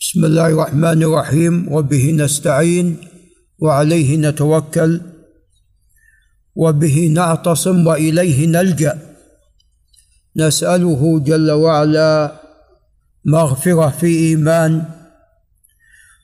[0.00, 1.72] بسم الله الرحمن الرحيم.
[1.72, 2.96] وبه نستعين
[3.58, 5.00] وعليه نتوكل.
[6.56, 8.98] وبه نعتصم وإليه نلجأ.
[10.36, 12.32] نسأله جل وعلا
[13.24, 14.84] مغفرة في إيمان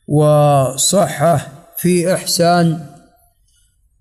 [0.08, 1.48] وصحة
[1.79, 2.86] في إحسان.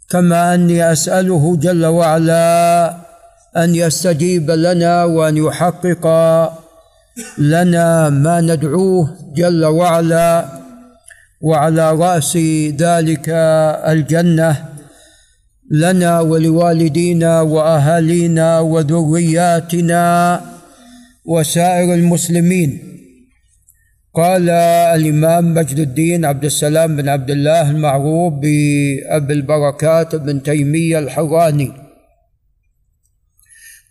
[0.09, 2.97] كما أني أسأله جل وعلا
[3.57, 6.07] أن يستجيب لنا وأن يحقق
[7.37, 10.45] لنا ما ندعوه جل وعلا
[11.41, 12.37] وعلى رأس
[12.77, 13.29] ذلك
[13.87, 14.65] الجنة.
[15.71, 20.41] لنا ولوالدينا وأهالينا وذرياتنا
[21.25, 22.79] وسائر المسلمين.
[24.15, 31.84] قال الإمام مجد الدين عبد السلام بن عبد الله المعروف بأبي البركات ابن تيمية الحراني.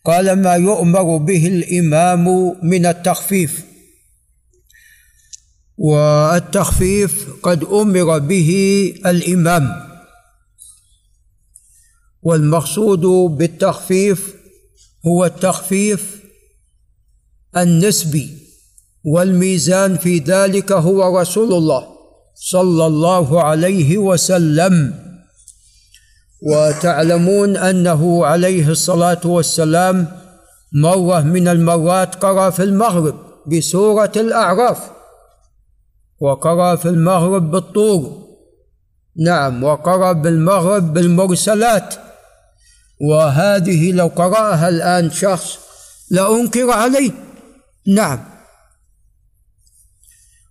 [0.04, 3.64] قال ما يؤمر به الإمام من التخفيف.
[5.78, 8.50] والتخفيف قد أمر به
[9.06, 9.86] الإمام.
[12.22, 13.00] والمقصود
[13.38, 14.34] بالتخفيف
[15.06, 16.20] هو التخفيف
[17.56, 18.38] النسبي
[19.05, 21.86] والميزان في ذلك هو رسول الله
[22.34, 25.03] صلى الله عليه وسلم.
[26.45, 30.09] وتعلمون أنه عليه الصلاة والسلام
[30.73, 34.91] مرة من المرات قرأ في المغرب بسورة الأعراف
[36.20, 38.25] وقرأ في المغرب بالطور.
[39.17, 41.95] نعم وقرأ بالمغرب بالمرسلات.
[43.00, 45.59] وهذه لو قرأها الآن شخص
[46.11, 47.11] لأنكر عليه.
[47.87, 48.25] نعم.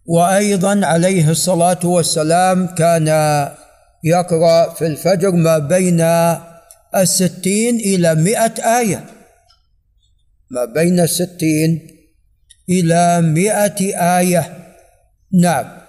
[0.06, 3.08] وأيضا عليه الصلاة والسلام كان
[4.04, 6.02] يقرأ في الفجر ما بين
[6.96, 9.06] الستين إلى مئة آية.
[10.52, 11.88] ما بين الستين
[12.70, 13.80] إلى مئة
[14.20, 14.58] آية.
[15.34, 15.84] نعم.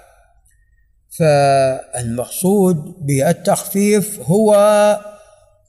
[1.19, 2.77] فالمقصود
[3.07, 4.55] بالتخفيف هو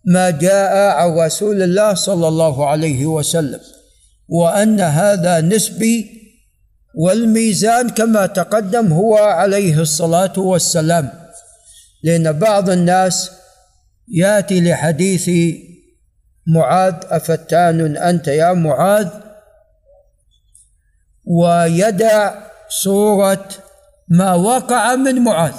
[0.05, 3.59] ما جاء عن رسول الله صلى الله عليه وسلم
[4.29, 6.21] وأن هذا نسبي
[6.95, 11.24] والميزان كما تقدم هو عليه الصلاة والسلام.
[12.05, 13.31] لأن بعض الناس
[14.07, 15.29] يأتي لحديث
[16.47, 19.09] معاذ أفتان أنت يا معاذ؟
[21.25, 22.33] ويدع
[22.69, 23.49] صورة
[24.07, 25.53] ما وقع من معاذ.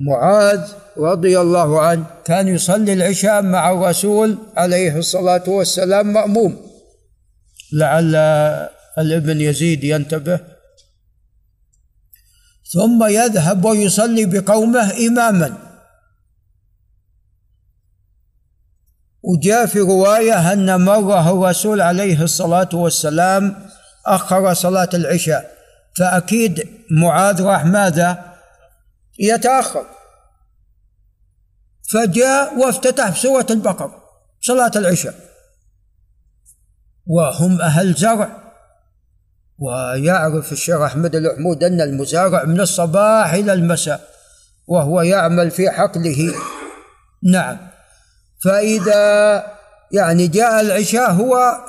[0.00, 6.56] معاذ رضي الله عنه كان يصلي العشاء مع الرسول عليه الصلاة والسلام مأموم.
[7.72, 8.14] لعل
[8.98, 10.55] الابن يزيد ينتبه
[12.72, 15.58] ثم يذهب ويصلي بقومه إماما.
[19.22, 23.68] وجاء في رواية أن مرة الرسول عليه الصلاة والسلام
[24.06, 25.56] أخر صلاة العشاء
[25.96, 28.34] فأكيد معاذ راح ماذا؟
[29.18, 29.86] يتأخر.
[31.92, 34.02] فجاء وافتتح بسورة البقرة
[34.40, 35.14] صلاة العشاء.
[37.06, 38.45] وهم أهل زرع.
[39.58, 44.08] ويعرف الشيخ أحمد الحمود أن المزارع من الصباح إلى المساء
[44.66, 46.34] وهو يعمل في حقله.
[47.22, 47.58] نعم.
[48.44, 49.42] فإذا
[49.92, 51.64] يعني جاء العشاء هو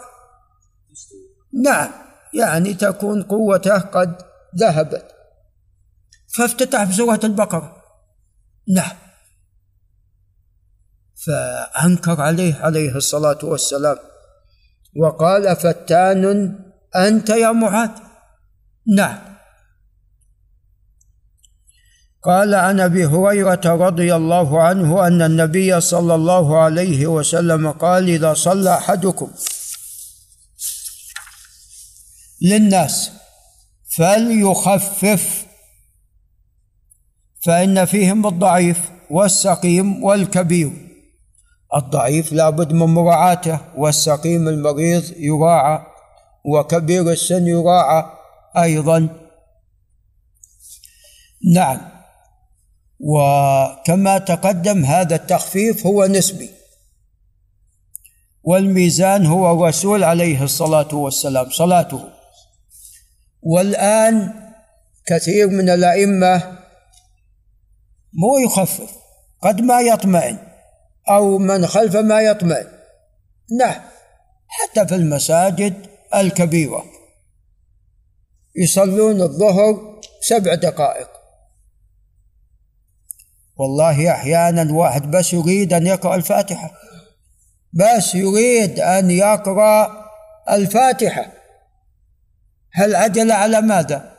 [1.63, 1.89] نعم
[2.33, 4.15] يعني تكون قوته قد
[4.57, 5.05] ذهبت.
[6.37, 7.83] فافتتح بسورة البقرة.
[8.75, 8.95] نعم.
[11.25, 13.97] فأنكر عليه عليه الصلاة والسلام.
[14.95, 16.55] وقال فتان
[16.97, 17.89] أنت يا معاذ.
[18.95, 19.37] نعم.
[22.23, 28.33] قال عن أبي هريرة رضي الله عنه أن النبي صلى الله عليه وسلم قال إذا
[28.33, 29.31] صلى أحدكم
[32.41, 33.11] للناس
[33.97, 35.45] فليخفف
[37.45, 38.77] فإن فيهم الضعيف
[39.09, 40.71] والسقيم والكبير.
[41.75, 45.96] الضعيف لابد من مراعاته والسقيم المريض يراعى.
[46.47, 48.03] وكبير السن يراعى
[48.57, 49.09] أيضا.
[51.53, 51.89] نعم.
[52.99, 56.49] وكما تقدم هذا التخفيف هو نسبي.
[58.43, 62.09] والميزان هو الرسول عليه الصلاة والسلام صلاته.
[63.41, 64.33] والآن
[65.05, 66.57] كثير من الأئمة
[68.13, 68.91] مو يخفف
[69.43, 70.37] قد ما يطمئن
[71.09, 72.67] أو من خلف ما يطمئن.
[73.59, 73.81] نعم.
[74.47, 76.85] حتى في المساجد الكبيرة.
[78.55, 81.09] يصلون الظهر سبع دقائق.
[83.57, 86.71] والله أحيانا واحد بس يريد أن يقرأ الفاتحة.
[87.73, 90.05] بس يريد أن يقرأ
[90.49, 91.33] الفاتحة.
[92.73, 94.17] هل عجل على ماذا؟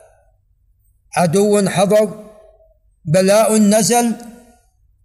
[1.17, 2.29] عدو حضر
[3.05, 4.15] بلاء نزل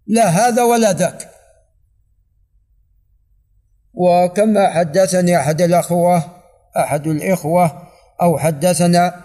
[0.06, 1.30] لا هذا ولا ذاك.
[3.94, 6.43] وكما حدثني أحد الأخوة
[6.76, 7.88] أحد الإخوة
[8.22, 9.24] أو حدثنا.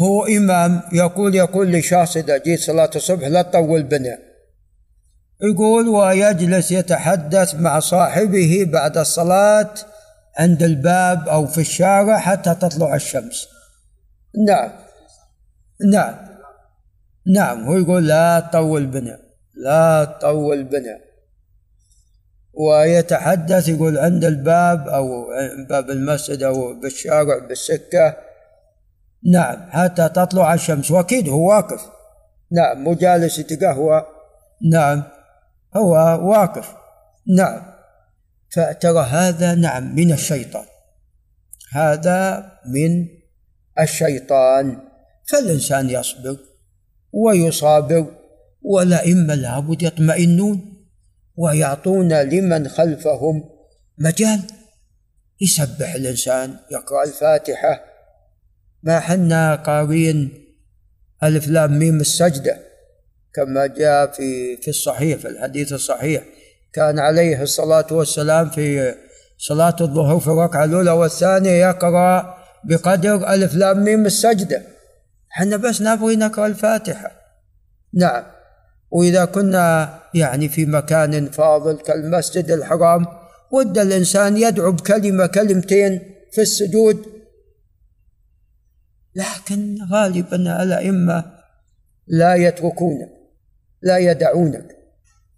[0.00, 4.18] هو إمام يقول يقول لشخص إذا جيت صلاة الصبح لا تطول بنا.
[5.42, 9.74] يقول ويجلس يتحدث مع صاحبه بعد الصلاة
[10.38, 13.48] عند الباب أو في الشارع حتى تطلع الشمس.
[14.48, 14.72] نعم.
[15.92, 16.14] نعم.
[17.26, 17.64] نعم.
[17.64, 19.18] هو يقول لا تطول بنا.
[19.54, 21.09] لا تطول بنا.
[22.68, 25.26] ويتحدث يقول عند الباب أو
[25.68, 28.16] باب المسجد أو بالشارع بالسكة
[29.26, 30.90] نعم حتى تطلع الشمس.
[30.90, 31.80] وأكيد هو واقف.
[32.52, 34.06] نعم مو جالس يتقهوى.
[34.72, 35.02] نعم
[35.76, 35.92] هو
[36.30, 36.74] واقف.
[37.36, 37.62] نعم
[38.50, 40.64] فترى هذا نعم من الشيطان.
[41.72, 43.08] هذا من
[43.80, 44.78] الشيطان.
[45.28, 46.36] فالإنسان يصبر
[47.12, 48.06] ويصابر
[48.62, 50.69] والأئمة لابد يطمئنون.
[51.36, 53.44] ويعطون لمن خلفهم
[53.98, 54.40] مجال.
[55.40, 57.84] يسبح الإنسان يقرأ الفاتحة.
[58.82, 60.46] ما حنا قارين
[61.22, 62.58] ألف لام ميم السجدة
[63.34, 66.22] كما جاء في في الصحيح في الحديث الصحيح.
[66.72, 68.94] كان عليه الصلاة والسلام في
[69.38, 72.34] صلاة الظهر في الركعة الأولى والثانية يقرأ
[72.64, 74.62] بقدر ألف لام ميم السجدة.
[75.28, 77.10] حنا بس نبغي نقرأ الفاتحة.
[77.94, 78.39] نعم.
[78.90, 83.06] وإذا كنا يعني في مكان فاضل كالمسجد الحرام
[83.52, 86.00] ود الإنسان يدعو بكلمة كلمتين
[86.32, 87.06] في السجود.
[89.14, 91.24] لكن غالبا الأئمة
[92.06, 93.08] لا يتركونك
[93.82, 94.76] لا يدعونك.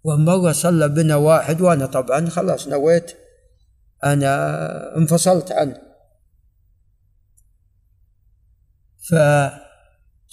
[0.03, 3.11] ومرة صلى بنا واحد وأنا طبعا خلاص نويت
[4.03, 5.77] أنا انفصلت عنه.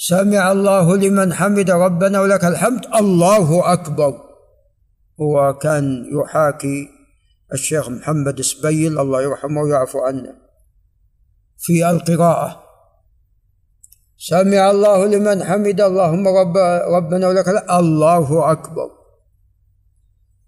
[0.01, 2.87] فسمع الله لمن حمد ربنا ولك الحمد.
[2.95, 4.21] الله أكبر.
[5.21, 6.89] هو كان يحاكي
[7.53, 10.35] الشيخ محمد سبيل الله يرحمه ويعفو عنه
[11.59, 12.63] في القراءة.
[14.19, 16.57] سمع الله لمن حمد اللهم رب
[16.97, 18.91] ربنا ولك الله أكبر.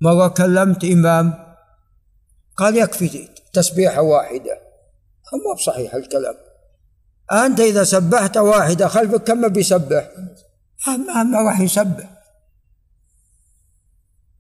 [0.01, 1.35] مرة كلمت إمام
[2.57, 4.59] قال يكفي تسبيحة واحدة.
[5.33, 6.52] ما بصحيح الكلام.
[7.33, 10.09] أنت إذا سبحت واحدة خلفك كم بيسبح؟
[10.87, 12.11] ما, راح يسبح.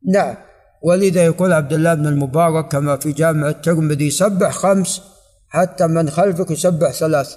[0.09, 0.37] نعم.
[0.83, 5.03] ولذا يقول عبد الله بن المبارك كما في جامع الترمذي سبح خمس
[5.49, 7.37] حتى من خلفك يسبح ثلاث.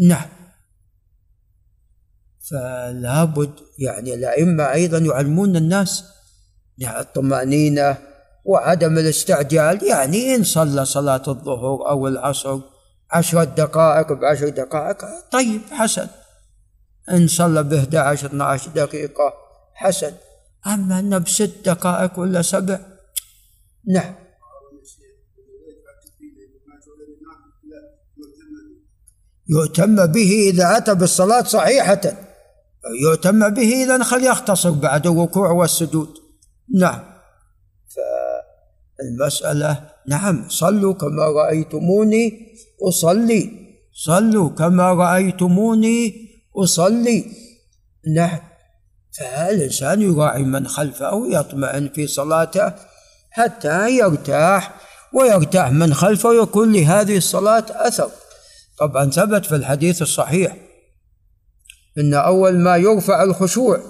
[0.00, 0.28] نعم.
[2.50, 6.04] فلا بد يعني الأئمة أيضا يعلمون الناس
[6.78, 7.96] يعني الطمأنينة
[8.44, 12.60] وعدم الاستعجال يعني إن صلى صلاة الظهر أو العصر
[13.10, 15.04] عشرة دقائق بعشر دقائق.
[15.32, 16.08] طيب حسن.
[17.10, 19.32] إن صلى ب 11 12 دقيقة.
[19.74, 20.12] حسن.
[20.66, 22.80] أما أنه بست دقائق ولا سبع؟
[23.86, 24.14] نعم.
[29.50, 32.00] يؤتم به إذا أتى بالصلاة صحيحة.
[33.02, 36.14] يؤتم به إذا خل يختصر بعد الركوع والسجود.
[36.74, 37.00] نعم.
[38.98, 42.32] فالمسألة نعم صلوا كما رأيتموني
[42.88, 43.50] أصلي.
[43.92, 47.24] صلوا كما رأيتموني أصلي.
[48.14, 48.38] نعم.
[49.18, 52.72] فالإنسان يراعي من خلفه ويطمئن في صلاته
[53.30, 54.74] حتى يرتاح
[55.14, 58.10] ويرتاح من خلفه ويكون لهذه الصلاة أثر.
[58.78, 60.56] طبعا ثبت في الحديث الصحيح
[61.98, 63.80] إن أول ما يرفع الخشوع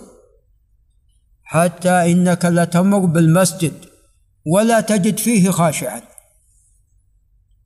[1.45, 3.88] حتى إنك لتمر بالمسجد.
[4.53, 6.03] ولا تجد فيه خاشعا.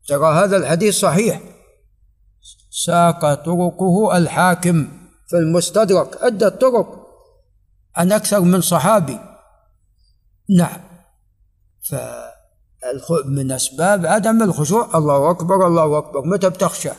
[0.09, 1.41] ترى هذا الحديث صحيح.
[2.71, 4.89] ساق طرقه الحاكم
[5.29, 6.23] في المستدرك.
[6.23, 7.07] عدة طرق
[7.97, 9.19] عن أكثر من صحابي.
[10.59, 10.81] نعم.
[13.27, 14.99] من أسباب عدم الخشوع.
[14.99, 16.27] الله أكبر الله أكبر.
[16.27, 16.91] متى بتخشى؟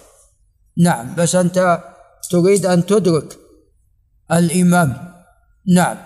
[0.77, 1.15] نعم.
[1.15, 1.83] بس أنت
[2.29, 3.37] تريد أن تدرك
[4.31, 5.13] الإمام.
[5.67, 5.97] نعم.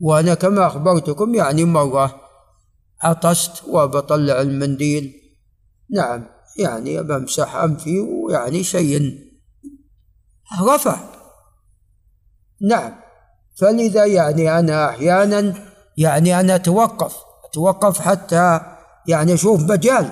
[0.00, 2.23] وأنا كما أخبرتكم يعني مرة
[3.04, 5.12] عطست وبطلع المنديل.
[5.90, 6.26] نعم
[6.58, 9.18] يعني بمسح أنفي ويعني شيء.
[10.62, 10.96] رفع.
[12.60, 12.92] نعم
[13.56, 15.54] فلذا يعني أنا أحيانا
[15.96, 17.16] يعني أنا أتوقف
[17.50, 18.60] أتوقف حتى
[19.08, 20.10] يعني أشوف مجال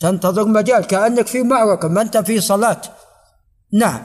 [0.00, 2.80] تنتظر مجال كأنك في معركة ما أنت في صلاة.
[3.72, 4.02] نعم.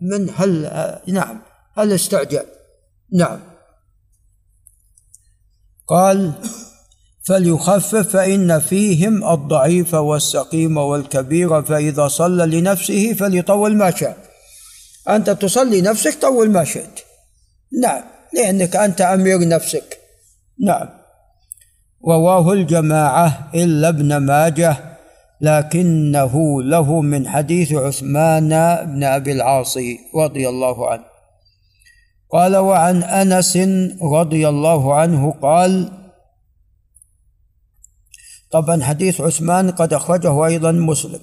[0.00, 0.70] من هل
[1.08, 1.42] نعم
[1.76, 2.46] هل استعجل؟
[3.12, 3.49] نعم.
[5.90, 6.32] قال
[7.28, 14.16] فليخفف فإن فيهم الضعيف والسقيم والكبير فإذا صلى لنفسه فليطول ما شاء.
[15.08, 17.00] أنت تصلي نفسك طول ما شئت.
[17.82, 18.02] نعم
[18.34, 19.98] لأنك أنت أمير نفسك.
[20.60, 20.88] نعم.
[22.08, 24.76] رواه الجماعة إلا ابن ماجه
[25.40, 28.48] لكنه له من حديث عثمان
[28.84, 29.78] بن أبي العاص
[30.16, 31.09] رضي الله عنه.
[32.32, 33.56] قال وعن أنس
[34.02, 35.92] رضي الله عنه قال
[38.50, 41.20] طبعا حديث عثمان قد أخرجه أيضا مسلم.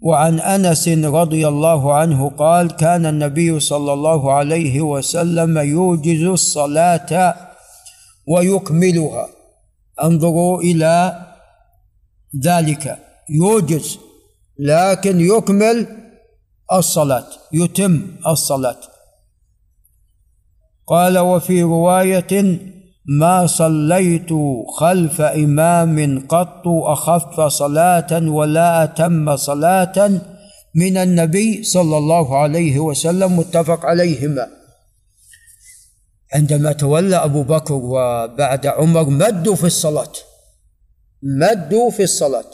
[0.00, 7.34] وعن أنس رضي الله عنه قال كان النبي صلى الله عليه وسلم يوجز الصلاة
[8.26, 9.28] ويكملها.
[10.02, 11.26] انظروا إلى
[12.44, 12.98] ذلك.
[13.30, 13.98] يوجز
[14.58, 15.86] لكن يكمل
[16.72, 18.89] الصلاة يتم الصلاة.
[20.90, 22.58] قال وفي رواية
[23.18, 24.28] ما صليت
[24.78, 30.10] خلف إمام قط أخف صلاة ولا أتم صلاة
[30.74, 34.46] من النبي صلى الله عليه وسلم متفق عليهما.
[36.34, 40.12] عندما تولى أبو بكر وبعد عمر مدوا في الصلاة.
[41.22, 42.50] مدوا في الصلاة.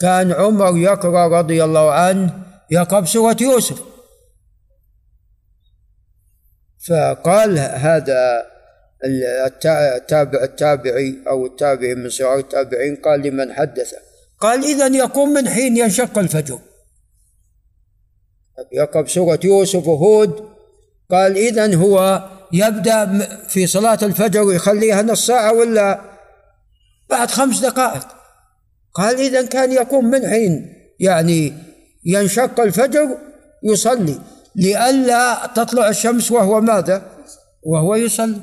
[0.00, 3.91] كان عمر يقرأ رضي الله عنه يقرا بسوره يوسف.
[6.88, 8.46] فقال هذا
[9.96, 13.96] التابع التابعي أو التابعي من صغار التابعين قال لمن حدثه
[14.40, 16.58] قال إذا يقوم من حين ينشق الفجر.
[18.72, 20.48] يقرأ سورة يوسف وهود.
[21.10, 26.00] قال إذا هو يبدأ في صلاة الفجر يخليها نص ساعة ولا
[27.10, 28.06] بعد خمس دقائق.
[28.94, 31.52] قال إذا كان يقوم من حين يعني
[32.04, 33.18] ينشق الفجر
[33.62, 34.18] يصلي
[34.56, 37.02] لئلا تطلع الشمس وهو ماذا؟
[37.62, 38.40] وهو يصلي.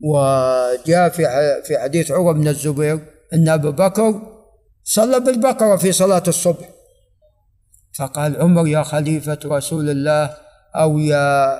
[0.00, 1.24] وجاء في
[1.64, 3.00] في حديث عروة بن الزبير
[3.32, 4.22] أن أبا بكر
[4.84, 6.68] صلى بالبقرة في صلاة الصبح.
[7.98, 10.36] فقال عمر يا خليفة رسول الله
[10.76, 11.58] أو يا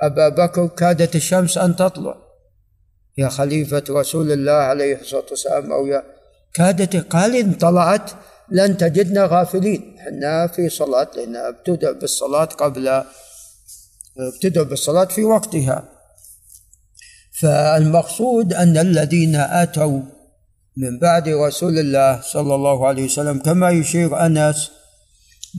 [0.00, 2.16] أبا بكر كادت الشمس أن تطلع.
[3.18, 6.02] يا خليفة رسول الله عليه الصلاة والسلام أو يا
[6.54, 8.10] كادت قال إن طلعت
[8.50, 9.96] لن تجدنا غافلين.
[9.98, 13.04] إحنا في صلاة لأن ابتدأ بالصلاة قبل
[14.18, 15.88] ابتدأ بالصلاة في وقتها.
[17.40, 20.00] فالمقصود أن الذين أتوا
[20.76, 24.70] من بعد رسول الله صلى الله عليه وسلم كما يشير أنس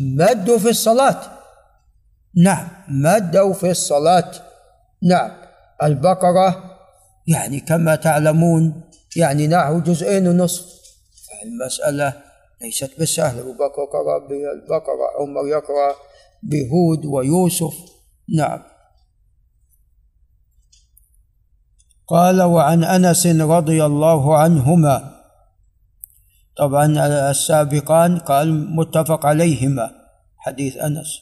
[0.02, 1.22] مدوا في الصلاة.
[2.36, 4.32] نعم مدوا في الصلاة.
[5.04, 5.32] نعم
[5.84, 6.78] البقرة
[7.28, 8.82] يعني كما تعلمون
[9.16, 10.66] يعني نحو جزئين ونصف.
[11.44, 12.29] المسألة
[12.62, 13.00] ليست
[13.52, 15.96] بكر قرأ بالبقرة عمر يقرأ
[16.44, 17.74] بهود ويوسف.
[18.38, 18.64] نعم.
[22.08, 25.20] قال وعن أنس رضي الله عنهما.
[26.58, 26.86] طبعا
[27.32, 29.92] السابقان قال متفق عليهما
[30.38, 31.22] حديث أنس.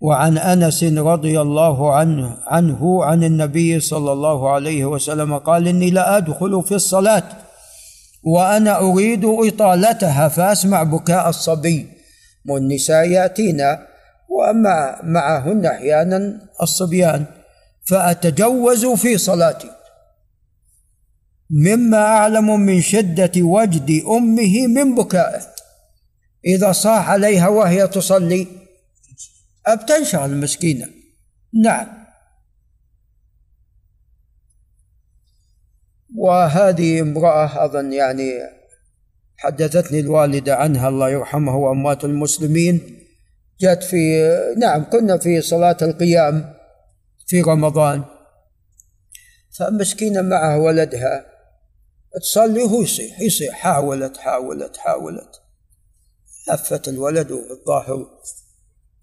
[0.00, 6.16] وعن أنس رضي الله عنه عنه عن النبي صلى الله عليه وسلم قال إني لا
[6.16, 7.43] أدخل في الصلاة.
[8.26, 11.88] وأنا أريد إطالتها فأسمع بكاء الصبي.
[12.48, 13.86] والنساء ياتينا
[14.28, 17.24] ومع معهن أحيانا الصبيان
[17.84, 19.70] فأتجوز في صلاتي.
[21.50, 25.54] مما أعلم من شدة وجد أمه من بكائه.
[26.46, 28.46] إذا صاح عليها وهي تصلي
[29.66, 30.86] أبتنشر المسكينة
[31.62, 32.03] نعم.
[36.14, 38.32] وهذه امرأة أظن يعني
[39.36, 42.98] حدثتني الوالدة عنها الله يرحمها وأموات المسلمين
[43.60, 44.28] جت في
[44.58, 46.54] نعم كنا في صلاة القيام
[47.26, 48.04] في رمضان
[49.58, 51.26] فمسكينة معها ولدها
[52.20, 55.40] تصلي وهو يصيح يصيح حاولت حاولت حاولت
[56.52, 58.06] لفت الولد الظاهر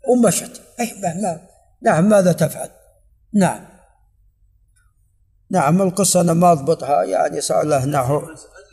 [0.07, 0.61] ومشت.
[0.79, 1.41] أي ما
[1.81, 2.69] نعم ماذا تفعل؟
[3.33, 3.70] نعم.
[5.51, 8.21] نعم القصة أنا ما أضبطها يعني صار له نحو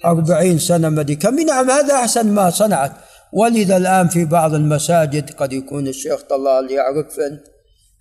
[0.04, 1.40] أربعين سنة مدي كم.
[1.40, 2.92] نعم هذا أحسن ما صنعت.
[3.32, 7.20] ولذا الآن في بعض المساجد قد يكون الشيخ طلال يعرف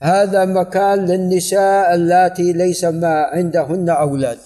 [0.02, 4.40] هذا مكان للنساء اللاتي ليس ما عندهن أولاد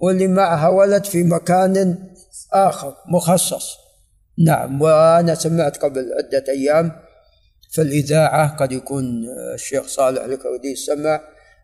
[0.00, 1.98] واللي معها ولد في مكان
[2.52, 3.76] آخر مخصص.
[4.38, 6.92] نعم وأنا سمعت قبل عدة أيام
[7.70, 9.04] في الإذاعة قد يكون
[9.54, 11.20] الشيخ صالح الكردي سمع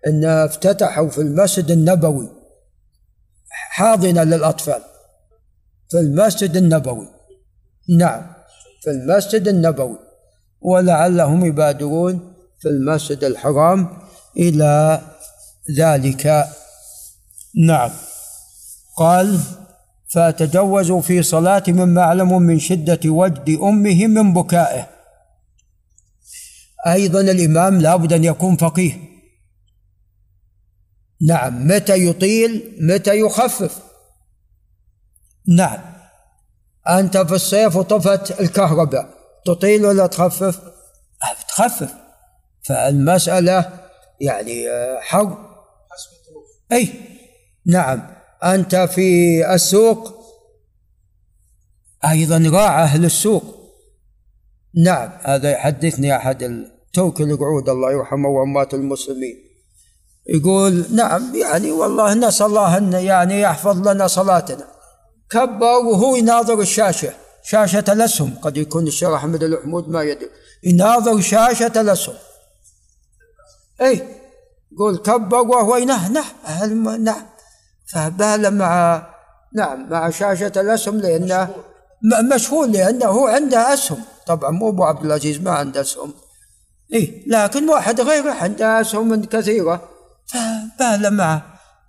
[0.07, 2.29] أن افتتحوا في المسجد النبوي.
[3.51, 4.83] حاضنة للأطفال.
[5.91, 7.09] في المسجد النبوي.
[7.89, 8.27] نعم
[8.83, 9.99] في المسجد النبوي.
[10.61, 13.89] ولعلهم يبادرون في المسجد الحرام
[14.37, 15.01] إلى
[15.79, 16.47] ذلك.
[17.67, 17.91] نعم.
[18.97, 19.39] قال
[20.09, 24.87] فتجوزوا في صلاة مما أعلم من شدة وجد أمه من بكائه.
[26.87, 29.08] أيضا الإمام لابد أن يكون فقيه.
[31.27, 33.83] نعم متى يطيل متى يخفف.
[35.49, 35.81] نعم.
[36.89, 40.61] أنت في الصيف وطفت الكهرباء تطيل ولا تخفف؟
[41.49, 41.95] تخفف.
[42.63, 43.81] فالمسألة
[44.21, 45.49] يعني آه، حر.
[46.73, 46.95] أي
[47.67, 48.11] نعم.
[48.45, 50.19] أنت في السوق؟
[52.05, 53.45] أيضا راعى أهل السوق.
[54.75, 55.11] نعم.
[55.23, 59.48] هذا يحدثني أحد التوك القعود الله يرحمه وأموات المسلمين.
[60.29, 64.65] يقول نعم يعني والله نسأل الله أن يعني يحفظ لنا صلاتنا.
[65.31, 68.35] كبر وهو يناظر الشاشة شاشة الأسهم.
[68.43, 70.31] قد يكون الشيخ أحمد الحمود ما يدري.
[70.65, 72.15] يناظر شاشة الأسهم.
[73.81, 74.03] أي
[74.73, 76.25] يقول كبر وهو ينهنه
[76.99, 77.27] نعم
[77.93, 79.07] فبال مع
[79.55, 81.55] نعم مع شاشة الأسهم لأنه
[82.35, 84.03] مشهور لأنه هو عنده أسهم.
[84.27, 86.13] طبعا مو أبو عبد العزيز ما عنده أسهم.
[86.93, 89.98] إيه لكن واحد غيره عنده أسهم كثيرة.
[90.33, 91.43] فبال معه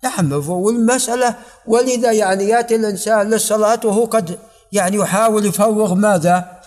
[0.04, 1.34] نعم والمسألة
[1.66, 4.38] ولذا يعني يأتي الإنسان للصلاة وهو قد
[4.72, 6.60] يعني يحاول يفرغ ماذا؟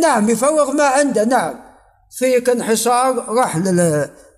[0.00, 1.54] نعم يفرغ ما عنده نعم.
[2.10, 3.56] فيك انحصار راح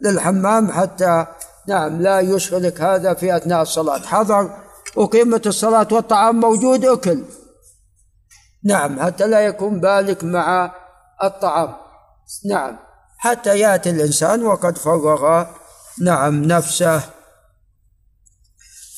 [0.00, 1.26] للحمام حتى
[1.68, 3.98] نعم لا يشغلك هذا في أثناء الصلاة.
[3.98, 4.50] حضر
[4.96, 7.24] وقيمة الصلاة والطعام موجود أكل.
[8.64, 10.74] نعم حتى لا يكون بالك مع
[11.24, 11.74] الطعام.
[12.46, 12.76] نعم
[13.18, 15.46] حتى يأتي الإنسان وقد فرغ
[16.00, 17.02] نعم نفسه.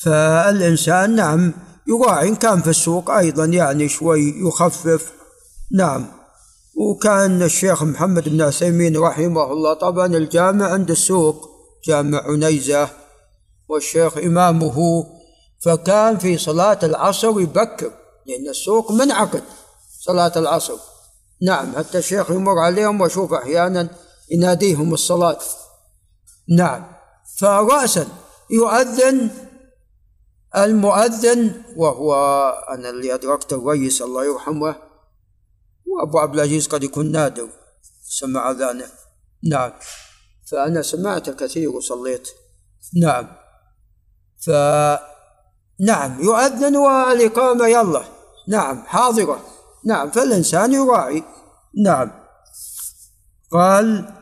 [0.01, 1.53] فالإنسان نعم
[1.87, 5.11] يراعي إن كان في السوق أيضا يعني شوي يخفف.
[5.71, 6.07] نعم.
[6.75, 11.49] وكان الشيخ محمد بن عثيمين رحمه الله طبعا الجامع عند السوق
[11.85, 12.89] جامع عنيزة
[13.69, 15.05] والشيخ إمامه.
[15.61, 17.91] فكان في صلاة العصر يبكر
[18.25, 19.43] لأن السوق منعقد
[19.99, 20.77] صلاة العصر.
[21.41, 23.89] نعم حتى الشيخ يمر عليهم وأشوف أحيانا
[24.31, 25.39] يناديهم الصلاة.
[26.49, 26.98] نعم.
[27.39, 28.07] فرأسا
[28.49, 29.29] يؤذن
[30.55, 32.13] المؤذن وهو
[32.69, 34.75] أنا اللي أدركت الرئيس الله يرحمه
[35.85, 37.49] وأبو عبد العزيز قد يكون نادر
[38.03, 38.85] سمع أذانه
[39.43, 39.71] نعم.
[40.51, 42.29] فأنا سمعت كثير وصليت.
[43.01, 43.27] نعم.
[44.45, 44.49] ف
[45.79, 48.03] نعم يؤذن والإقامة يلا
[48.47, 49.43] نعم حاضرة.
[49.85, 51.23] نعم فالإنسان يراعي.
[51.83, 52.11] نعم.
[53.51, 54.18] قال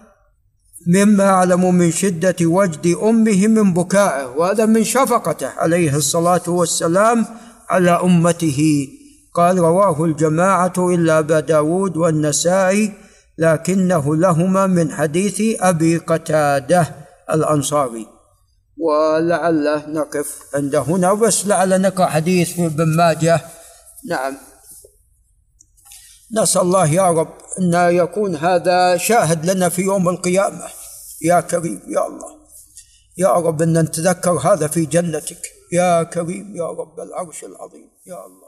[0.88, 7.26] مما أعلم من شدة وجد أمه من بكائه وهذا من شفقته عليه الصلاة والسلام
[7.70, 8.88] على أمته.
[9.34, 12.94] قال رواه الجماعة إلا أبا داود والنسائي
[13.38, 16.96] لكنه لهما من حديث أبي قتادة
[17.34, 18.08] الأنصاري.
[18.78, 23.42] ولعله نقف عند هنا بس لعل نقرأ حديث في ابن ماجه.
[24.10, 24.38] نعم.
[26.32, 30.68] نسأل الله يا رب أن يكون هذا شاهد لنا في يوم القيامة.
[31.22, 32.38] يا كريم يا الله.
[33.18, 35.42] يا رب أن نتذكر هذا في جنتك.
[35.72, 37.90] يا كريم يا رب العرش العظيم.
[38.08, 38.47] يا الله.